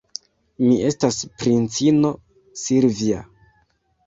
Mi 0.61 0.71
estas 0.87 1.19
princino 1.43 2.11
Silvja. 2.63 3.23